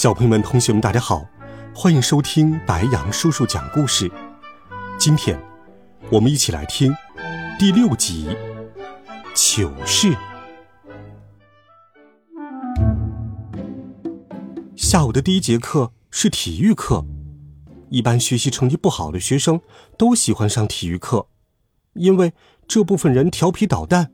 [0.00, 1.28] 小朋友们、同学们，大家好，
[1.74, 4.10] 欢迎收听白羊叔叔讲故事。
[4.98, 5.38] 今天，
[6.10, 6.90] 我们一起来听
[7.58, 8.26] 第六集
[9.34, 10.08] 《糗事》。
[14.74, 17.04] 下午的第一节课是体育课，
[17.90, 19.60] 一般学习成绩不好的学生
[19.98, 21.26] 都喜欢上体育课，
[21.92, 22.32] 因为
[22.66, 24.12] 这部分人调皮捣蛋，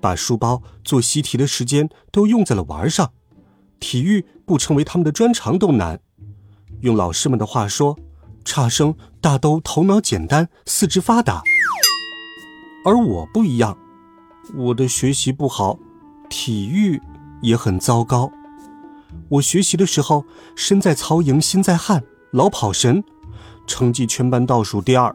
[0.00, 3.12] 把书包做习题的时间都用在了玩上。
[3.80, 5.98] 体育不成为他们的专长都难。
[6.82, 7.98] 用老师们的话说，
[8.44, 11.42] 差生大都头脑简单，四肢发达。
[12.84, 13.76] 而我不一样，
[14.54, 15.78] 我的学习不好，
[16.28, 17.00] 体育
[17.42, 18.30] 也很糟糕。
[19.28, 23.02] 我学习的时候，身在曹营心在汉，老跑神，
[23.66, 25.14] 成绩全班倒数第二。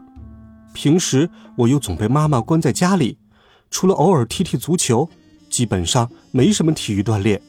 [0.72, 3.18] 平时我又总被妈妈关在家里，
[3.70, 5.08] 除了偶尔踢踢足球，
[5.48, 7.40] 基本上没什么体育锻炼。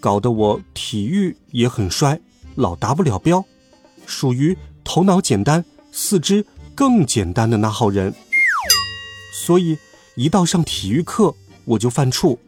[0.00, 2.20] 搞得我体育也很衰，
[2.54, 3.44] 老达不了标，
[4.06, 8.14] 属于头脑简单、四肢更简单的那号人。
[9.32, 9.76] 所以
[10.14, 12.38] 一到上体育课，我就犯怵，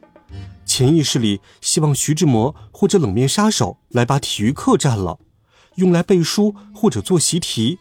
[0.64, 5.18] 潜意识里希望徐志摩或者冷面杀手来把体育课占了，
[5.76, 7.78] 用来背书或者做习题。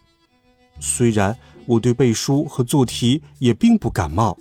[0.80, 4.38] 虽然我对背书和做题也并不感冒，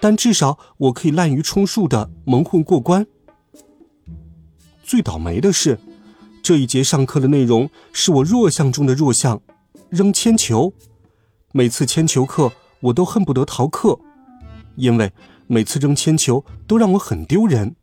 [0.00, 3.06] 但至少我可以滥竽充数的蒙混过关。
[4.92, 5.78] 最倒霉的是，
[6.42, 9.40] 这一节上课的内容是我弱项中的弱项——
[9.88, 10.74] 扔铅球。
[11.52, 13.98] 每次铅球课，我都恨不得逃课，
[14.76, 15.10] 因为
[15.46, 17.74] 每次扔铅球都让我很丢人。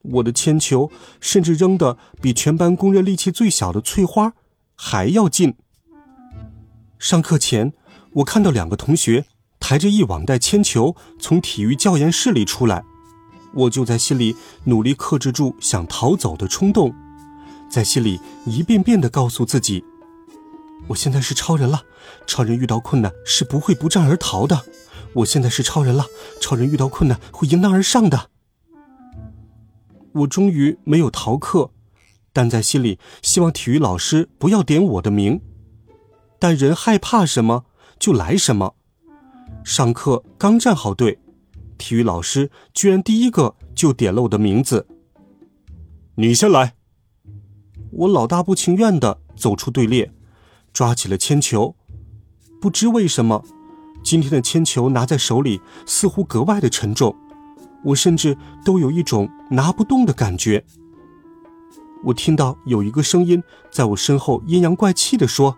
[0.00, 4.32] 我的铅球甚至扔的比全班公认力气最小的翠花
[4.74, 5.54] 还要近。
[6.98, 7.74] 上课前，
[8.12, 9.26] 我看到两个同学
[9.60, 12.86] 抬着一网袋铅球从体育教研室里出来。
[13.54, 16.94] 我就在心里努力克制住想逃走的冲动，
[17.70, 19.84] 在心里一遍遍地告诉自己
[20.88, 21.82] ：“我现在是超人了，
[22.26, 24.64] 超人遇到困难是不会不战而逃的。
[25.14, 26.04] 我现在是超人了，
[26.40, 28.30] 超人遇到困难会迎难而上的。”
[30.12, 31.70] 我终于没有逃课，
[32.32, 35.40] 但在心里希望体育老师不要点我的名。
[36.38, 37.64] 但人害怕什么
[37.98, 38.74] 就来什么。
[39.64, 41.18] 上课刚站好队。
[41.78, 44.86] 体育老师居然第一个就点了我的名字。
[46.16, 46.74] 你先来。
[47.90, 50.12] 我老大不情愿的走出队列，
[50.74, 51.74] 抓起了铅球。
[52.60, 53.42] 不知为什么，
[54.02, 57.16] 今天的铅球拿在手里似乎格外的沉重，
[57.84, 60.64] 我甚至都有一种拿不动的感觉。
[62.04, 65.56] 我听到有一个声音在我身后阴阳怪气的说：“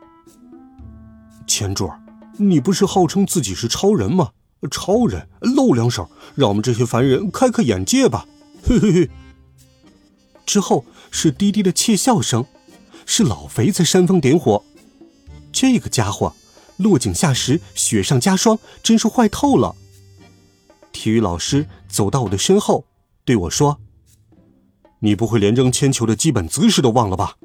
[1.49, 1.91] 钱柱，
[2.39, 4.31] 你不是号称自己是超人吗？”
[4.69, 8.27] 超人露两手，让我们这些凡人开开眼界吧！
[8.63, 9.11] 嘿嘿嘿。
[10.45, 12.45] 之后是低低的窃笑声，
[13.07, 14.63] 是老肥在煽风点火。
[15.53, 16.35] 这个家伙
[16.77, 19.75] 落井下石，雪上加霜，真是坏透了。
[20.93, 22.85] 体育老师走到我的身后，
[23.25, 23.79] 对我说
[25.01, 27.37] ：“你不会连扔铅球的基本姿势都忘了吧？”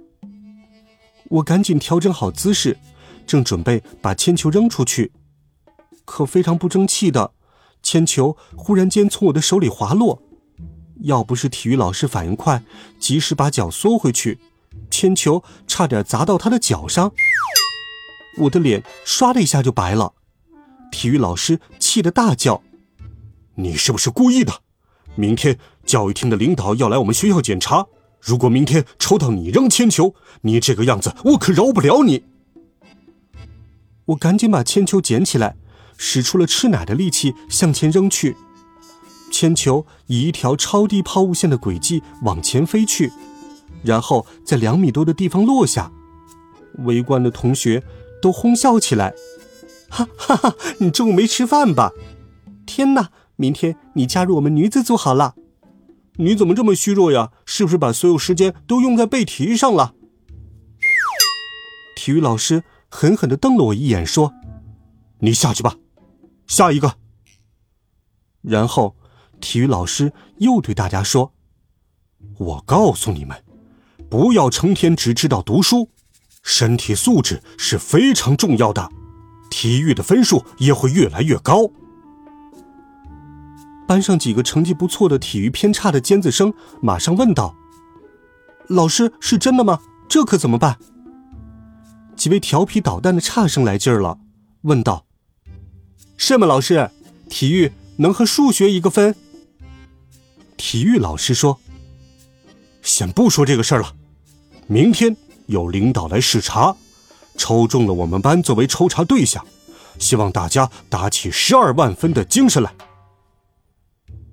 [1.30, 2.78] 我赶紧调整好姿势，
[3.26, 5.12] 正准备把铅球扔出去。
[6.06, 7.34] 可非常不争气的，
[7.84, 10.22] 铅球忽然间从我的手里滑落，
[11.02, 12.64] 要不是体育老师反应快，
[13.00, 14.40] 及时把脚缩回去，
[14.90, 17.12] 铅球差点砸到他的脚上，
[18.38, 20.14] 我的脸唰的一下就白了。
[20.92, 22.62] 体育老师气得大叫
[23.56, 24.62] ：“你是不是故意的？
[25.16, 27.88] 明天教育厅的领导要来我们学校检查，
[28.22, 32.24] 如果明天抽到你扔铅球，你这个样子，我可饶不了你！”
[34.06, 35.56] 我赶紧把铅球捡起来。
[35.98, 38.36] 使出了吃奶的力气向前扔去，
[39.32, 43.12] 铅球以一条超低抛物线的轨迹往前飞去，
[43.84, 45.92] 然后在两米多的地方落下。
[46.80, 47.84] 围观的同学
[48.22, 49.14] 都哄笑起来
[49.90, 50.56] ：“哈哈哈！
[50.80, 51.92] 你中午没吃饭吧？
[52.66, 53.10] 天哪！
[53.38, 55.36] 明天你加入我们女子组好了。
[56.18, 57.32] 你怎么这么虚弱呀？
[57.46, 59.94] 是不是把所有时间都用在背题上了？”
[61.96, 64.34] 体育老师狠狠地瞪了我一眼，说
[65.20, 65.76] ：“你下去吧。”
[66.48, 66.96] 下一个。
[68.42, 68.96] 然后，
[69.42, 71.34] 体育老师又对大家说
[72.38, 73.44] ：“我告诉你们，
[74.10, 75.90] 不要成天只知道读书，
[76.44, 78.90] 身体素质是非常重要的，
[79.50, 81.70] 体育的分数也会越来越高。
[83.88, 87.56] 班上几个成绩不错的体育偏差的尖子生马上问道
[88.70, 89.80] ：“老师是真的吗？
[90.08, 90.78] 这可怎么办？”
[92.16, 94.18] 几位调皮捣蛋的差生来劲儿了，
[94.62, 95.06] 问道
[96.18, 96.90] ：“是吗，老师？
[97.30, 99.16] 体育能和数学一个分？”
[100.58, 101.60] 体育老师说
[102.82, 103.94] ：“先不说这个事儿了，
[104.68, 105.16] 明天
[105.48, 106.76] 有领导来视察，
[107.38, 109.46] 抽中了我们班作为抽查对象，
[110.00, 112.74] 希望大家打起十二万分的精神来。”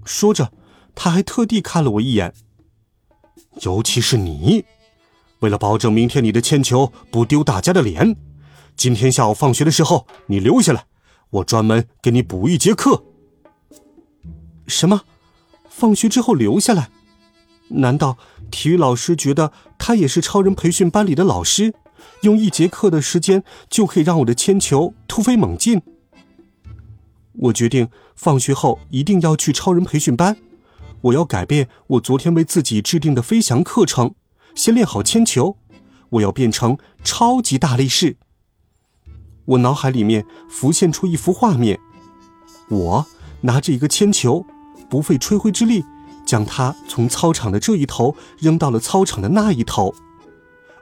[0.05, 0.53] 说着，
[0.95, 2.33] 他还特地看了我一眼。
[3.63, 4.65] 尤其是你，
[5.41, 8.17] 为了保证明天你的铅球不丢大家的脸，
[8.77, 10.87] 今天下午放学的时候你留下来，
[11.33, 13.05] 我专门给你补一节课。
[14.67, 15.03] 什么？
[15.69, 16.91] 放学之后留下来？
[17.69, 18.19] 难道
[18.51, 21.73] 体育老师觉得他也是超人培训班里的老师，
[22.23, 25.81] 用一节课的时间就可以让我的铅球突飞猛进？
[27.35, 30.37] 我决定放学后一定要去超人培训班，
[31.01, 34.15] 我要改变我昨天为自己制定的飞翔课程，
[34.55, 35.57] 先练好铅球，
[36.11, 38.19] 我要变成超级大力士。
[39.45, 41.79] 我脑海里面浮现出一幅画面，
[42.69, 43.07] 我
[43.43, 44.47] 拿着一个铅球，
[44.89, 45.85] 不费吹灰之力，
[46.25, 49.95] 将它从操场的这一头扔到了操场的那一头，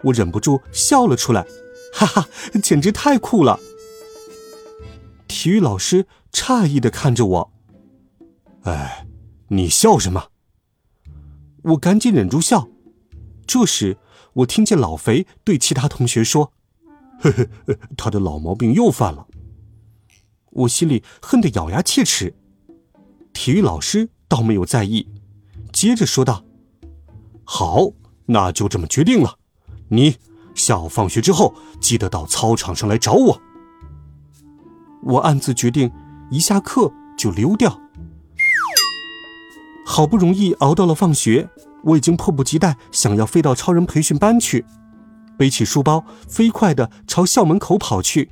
[0.04, 1.46] 我忍不住笑了出来，
[1.94, 2.28] 哈哈，
[2.62, 3.58] 简直太酷了！
[5.26, 7.52] 体育老师诧异的看着我，
[8.64, 9.06] 哎，
[9.48, 10.26] 你笑什么？
[11.62, 12.68] 我赶紧忍住笑。
[13.46, 13.96] 这时，
[14.34, 16.52] 我听见老肥对其他同学说
[17.20, 17.31] ：“呵
[17.67, 19.26] 呵，他的老毛病又犯了。”
[20.50, 22.34] 我心里恨得咬牙切齿。
[23.32, 25.06] 体育老师倒没有在意，
[25.72, 26.44] 接着说道
[27.44, 27.93] ：“好，
[28.26, 29.37] 那就这么决定了。
[29.88, 30.17] 你
[30.55, 33.40] 下午放学之后记得到操场上来找我。”
[35.02, 35.90] 我暗自决定，
[36.31, 37.81] 一下课就溜掉。
[39.87, 41.49] 好不容易熬到了放学，
[41.84, 44.64] 我已经迫不及待想要飞到超人培训班去，
[45.40, 48.28] 背起书包，飞快的朝校门口跑去。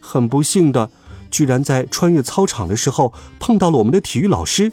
[0.00, 0.90] 很不幸的，
[1.30, 4.72] 居然在穿越操场的时候碰到了我们的体育老师。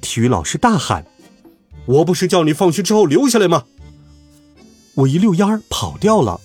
[0.00, 1.04] 体育老师大喊
[1.86, 3.64] ：“我不是叫你放学之后留下来吗？”
[4.94, 6.40] 我一溜烟儿跑掉了，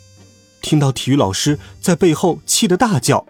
[0.60, 3.24] 听到体育老师在背后气得大叫。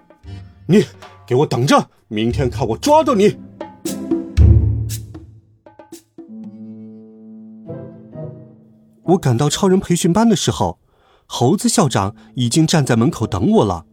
[0.65, 0.85] 你
[1.27, 1.89] 给我等着！
[2.07, 3.35] 明天看我抓到你！
[9.09, 10.79] 我赶到超人培训班的时候，
[11.25, 13.85] 猴子校长已经站在门口等我了。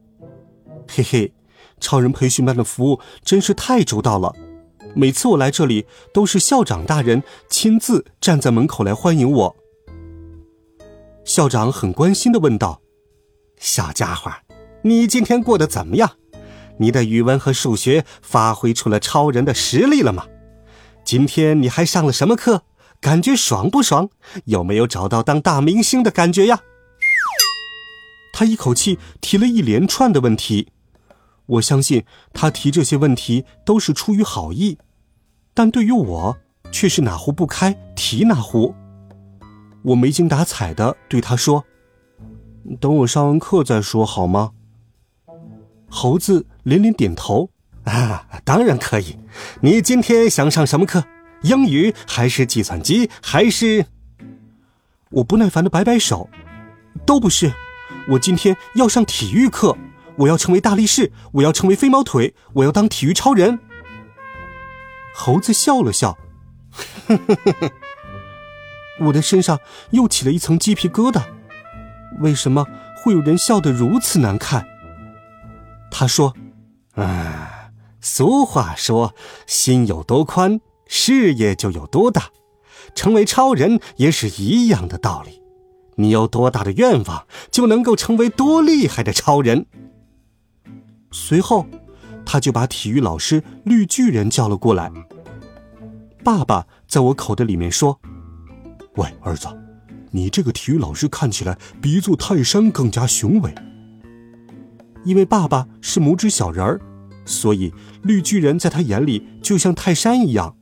[0.88, 1.32] 嘿嘿，
[1.80, 4.34] 超人培训班的服务真是太周到了，
[4.94, 9.56] 每次我来这里都是校长大人亲自站在门口来欢迎我。
[11.24, 12.80] 校长很关心的问道
[13.58, 14.30] ：“小家伙，
[14.82, 16.12] 你今天过得怎么样？”
[16.78, 20.26] 你的语文和数学发挥出了超人的实力了吗？
[21.04, 22.64] 今天你还上了什么课？
[23.00, 24.08] 感觉爽不爽？
[24.44, 26.60] 有没有找到当大明星的感觉呀？
[28.32, 30.68] 他一口气提了一连串的问题，
[31.46, 32.04] 我相信
[32.34, 34.78] 他提这些问题都是出于好意，
[35.54, 36.36] 但对于我
[36.70, 38.74] 却是哪壶不开提哪壶。
[39.82, 41.64] 我没精打采的对他说
[42.80, 44.50] ：“等我上完课再说好吗？”
[45.88, 47.48] 猴子连连点头，
[47.84, 49.16] 啊，当然可以。
[49.62, 51.04] 你今天想上什么课？
[51.46, 53.08] 英语还是计算机？
[53.22, 53.86] 还是……
[55.10, 56.28] 我不耐烦的摆摆手，
[57.06, 57.52] 都不是。
[58.08, 59.76] 我今天要上体育课，
[60.18, 63.60] 我要成为大力士，我要成为飞毛腿，我要当体育超人。
[65.14, 66.18] 猴子笑了笑，
[67.06, 67.70] 呵呵呵呵。
[69.00, 69.60] 我的身上
[69.90, 71.22] 又起了一层鸡皮疙瘩。
[72.20, 74.66] 为什么会有人笑得如此难看？
[75.90, 76.34] 他说
[76.96, 79.14] ：“啊，俗话说，
[79.46, 82.30] 心有多宽，事业就有多大。
[82.94, 85.42] 成为超人也是一样的道理。
[85.96, 89.66] 你有多大的愿望，就能够成为多厉害的超人。”
[91.12, 91.66] 随后，
[92.24, 94.90] 他就把体育老师绿巨人叫了过来。
[96.24, 98.00] 爸爸在我口袋里面说
[98.96, 99.46] ：“喂，儿子，
[100.10, 103.54] 你这个体育老师看起来比一座泰山更加雄伟。”
[105.04, 106.80] 因为爸爸是拇指小人儿，
[107.24, 110.56] 所以绿巨人在他眼里就像泰山一样。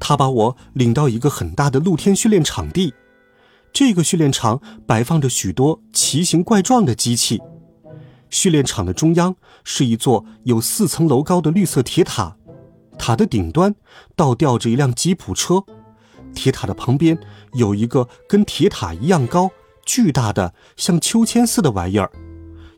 [0.00, 2.94] 他把我领到一个很大的露天训练场地，
[3.72, 7.40] 这个训练场摆放着许多奇形怪状的机器。
[8.30, 12.36] 训练场的中央是一座有四层楼高的绿色铁塔，
[12.98, 13.74] 塔的顶端
[14.16, 15.64] 倒吊着一辆吉普车，
[16.34, 17.18] 铁塔的旁边
[17.52, 19.50] 有一个跟铁塔一样高。
[19.84, 22.12] 巨大的像秋千似的玩意儿，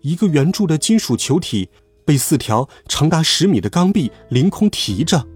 [0.01, 1.69] 一个圆柱的金属球体
[2.07, 5.27] 被四条长达十米的钢臂凌空提着。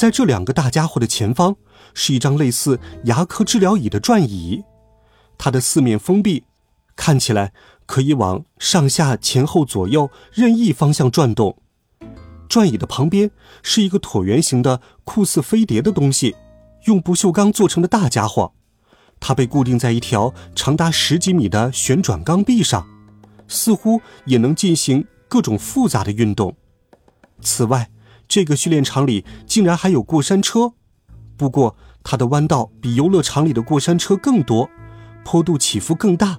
[0.00, 1.56] 在这两个大家伙的前方，
[1.92, 4.64] 是一张类似牙科治疗椅的转椅，
[5.36, 6.44] 它的四面封闭，
[6.96, 7.52] 看起来
[7.84, 11.58] 可以往上下、前后、左右任意方向转动。
[12.48, 13.30] 转椅的旁边
[13.62, 16.34] 是一个椭圆形的酷似飞碟的东西，
[16.86, 18.54] 用不锈钢做成的大家伙，
[19.20, 22.88] 它被固定在一条长达十几米的旋转钢臂上，
[23.46, 26.56] 似乎也能进行各种复杂的运动。
[27.42, 27.90] 此外，
[28.30, 30.74] 这个训练场里竟然还有过山车，
[31.36, 34.70] 不过它的弯道比游乐场里的过山车更多，
[35.24, 36.38] 坡度起伏更大，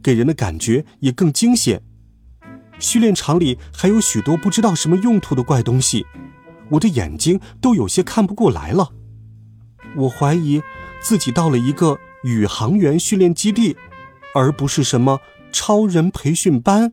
[0.00, 1.82] 给人的感觉也更惊险。
[2.78, 6.06] 训练场里还有许多不知道什么用途的怪东西，
[6.70, 8.92] 我的眼睛都有些看不过来了。
[9.96, 10.62] 我怀疑
[11.02, 13.76] 自己到了一个宇航员训练基地，
[14.36, 15.18] 而不是什么
[15.50, 16.92] 超人培训班。